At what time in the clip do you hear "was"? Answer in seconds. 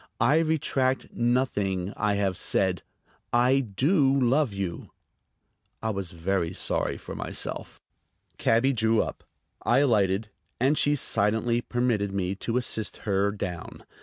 5.91-6.09